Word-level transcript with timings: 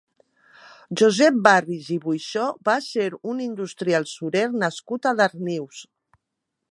Josep 1.01 1.35
Barris 1.47 1.89
i 1.97 1.97
Buixó 2.05 2.47
va 2.69 2.77
ser 2.87 3.07
un 3.33 3.45
industrial 3.47 4.07
surer 4.15 4.45
nascut 4.65 5.09
a 5.11 5.17
Darnius. 5.21 5.85